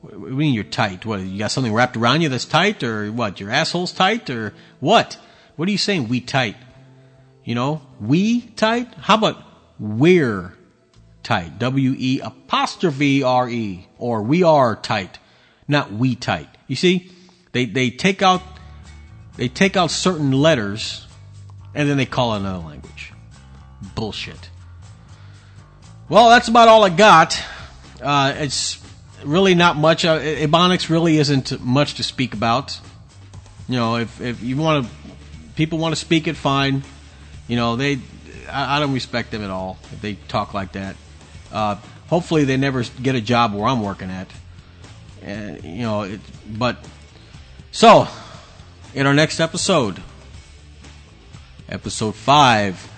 What 0.00 0.12
do 0.12 0.28
you 0.28 0.36
mean 0.36 0.54
you're 0.54 0.64
tight? 0.64 1.04
What, 1.04 1.20
you 1.20 1.38
got 1.38 1.50
something 1.50 1.72
wrapped 1.72 1.96
around 1.96 2.20
you 2.20 2.28
that's 2.28 2.44
tight 2.44 2.82
or 2.82 3.10
what? 3.10 3.40
Your 3.40 3.50
asshole's 3.50 3.92
tight 3.92 4.30
or 4.30 4.54
what? 4.80 5.18
What 5.56 5.68
are 5.68 5.72
you 5.72 5.78
saying, 5.78 6.08
we 6.08 6.20
tight? 6.20 6.56
You 7.44 7.54
know, 7.54 7.82
we 8.00 8.42
tight? 8.42 8.94
How 8.94 9.16
about 9.16 9.42
we're 9.78 10.54
tight. 11.22 11.58
W 11.58 11.94
E 11.98 12.20
apostrophe 12.20 13.22
R 13.22 13.48
E 13.50 13.86
or 13.98 14.22
we 14.22 14.42
are 14.42 14.76
tight, 14.76 15.18
not 15.66 15.92
we 15.92 16.14
tight. 16.14 16.48
You 16.66 16.76
see, 16.76 17.10
they 17.52 17.66
they 17.66 17.90
take 17.90 18.22
out 18.22 18.42
they 19.36 19.48
take 19.48 19.76
out 19.76 19.90
certain 19.90 20.32
letters 20.32 21.06
and 21.74 21.88
then 21.88 21.96
they 21.96 22.06
call 22.06 22.34
it 22.34 22.38
another 22.38 22.66
language. 22.66 23.12
Bullshit. 23.94 24.50
Well, 26.08 26.30
that's 26.30 26.48
about 26.48 26.68
all 26.68 26.84
I 26.84 26.88
got. 26.88 27.40
Uh, 28.00 28.32
it's 28.36 28.78
really 29.24 29.54
not 29.54 29.76
much. 29.76 30.04
Uh, 30.04 30.18
Ebonics 30.20 30.88
really 30.88 31.18
isn't 31.18 31.60
much 31.60 31.94
to 31.94 32.02
speak 32.02 32.34
about. 32.34 32.78
You 33.68 33.76
know, 33.76 33.96
if 33.96 34.20
if 34.20 34.42
you 34.42 34.56
want 34.56 34.86
to, 34.86 34.92
people 35.56 35.78
want 35.78 35.94
to 35.94 36.00
speak 36.00 36.26
it, 36.26 36.36
fine. 36.36 36.82
You 37.46 37.56
know, 37.56 37.76
they 37.76 37.98
I, 38.50 38.76
I, 38.76 38.80
don't 38.80 38.92
respect 38.92 39.30
them 39.30 39.42
at 39.42 39.50
all 39.50 39.78
if 39.92 40.00
they 40.00 40.14
talk 40.14 40.54
like 40.54 40.72
that. 40.72 40.96
Uh, 41.52 41.76
hopefully, 42.08 42.44
they 42.44 42.56
never 42.56 42.82
get 43.02 43.14
a 43.14 43.20
job 43.20 43.54
where 43.54 43.66
I'm 43.66 43.82
working 43.82 44.10
at. 44.10 44.28
And 45.22 45.62
you 45.64 45.82
know, 45.82 46.02
it, 46.02 46.20
but 46.48 46.78
so 47.70 48.08
in 48.94 49.06
our 49.06 49.14
next 49.14 49.40
episode, 49.40 50.02
episode 51.68 52.14
five, 52.14 52.90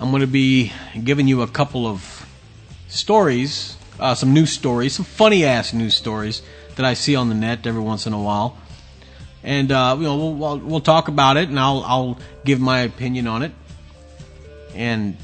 I'm 0.00 0.10
going 0.10 0.20
to 0.20 0.26
be 0.26 0.72
giving 1.02 1.28
you 1.28 1.42
a 1.42 1.46
couple 1.46 1.86
of 1.86 2.26
stories, 2.88 3.76
uh, 3.98 4.14
some 4.14 4.32
news 4.32 4.50
stories, 4.50 4.94
some 4.94 5.04
funny 5.04 5.44
ass 5.44 5.72
news 5.72 5.94
stories 5.94 6.42
that 6.76 6.84
I 6.84 6.94
see 6.94 7.16
on 7.16 7.28
the 7.28 7.34
net 7.34 7.66
every 7.66 7.80
once 7.80 8.06
in 8.06 8.12
a 8.12 8.20
while. 8.20 8.56
And 9.42 9.70
uh, 9.70 9.96
you 9.98 10.04
know, 10.04 10.30
we'll, 10.30 10.58
we'll, 10.58 10.80
talk 10.80 11.08
about 11.08 11.36
it, 11.36 11.48
and 11.48 11.60
I'll 11.60 11.82
I'll 11.84 12.18
give 12.44 12.60
my 12.60 12.80
opinion 12.80 13.26
on 13.26 13.42
it. 13.42 13.52
And 14.74 15.16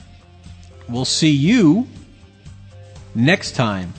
we'll 0.89 1.07
see 1.07 1.31
you 1.31 1.89
next 3.15 3.53
time 3.53 3.95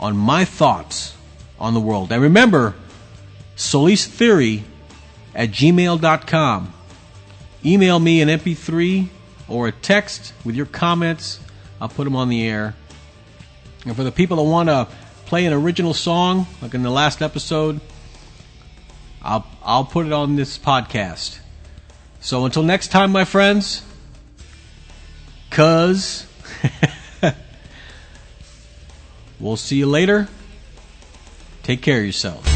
on 0.00 0.16
my 0.16 0.44
thoughts 0.44 1.16
on 1.58 1.74
the 1.74 1.80
world. 1.80 2.12
And 2.12 2.22
remember, 2.22 2.74
Solis 3.56 4.06
Theory 4.06 4.64
at 5.34 5.50
gmail.com. 5.50 6.72
Email 7.64 7.98
me 7.98 8.20
an 8.20 8.28
MP3 8.28 9.08
or 9.48 9.68
a 9.68 9.72
text 9.72 10.32
with 10.44 10.54
your 10.54 10.66
comments. 10.66 11.40
I'll 11.80 11.88
put 11.88 12.04
them 12.04 12.16
on 12.16 12.28
the 12.28 12.46
air. 12.46 12.74
And 13.84 13.94
for 13.94 14.04
the 14.04 14.12
people 14.12 14.38
that 14.38 14.44
want 14.44 14.68
to 14.68 14.88
play 15.26 15.44
an 15.46 15.52
original 15.52 15.94
song, 15.94 16.46
like 16.62 16.74
in 16.74 16.82
the 16.82 16.90
last 16.90 17.22
episode, 17.22 17.80
I'll 19.22 19.46
I'll 19.62 19.84
put 19.84 20.06
it 20.06 20.12
on 20.12 20.36
this 20.36 20.58
podcast. 20.58 21.38
So 22.20 22.44
until 22.44 22.62
next 22.62 22.88
time, 22.88 23.12
my 23.12 23.24
friends, 23.24 23.82
cuz 25.50 26.26
we'll 29.40 29.56
see 29.56 29.76
you 29.76 29.86
later. 29.86 30.28
Take 31.62 31.82
care 31.82 31.98
of 31.98 32.04
yourself. 32.04 32.53